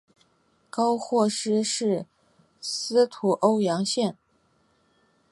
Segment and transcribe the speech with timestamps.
[0.71, 2.07] 高获师事
[2.59, 4.15] 司徒欧阳歙。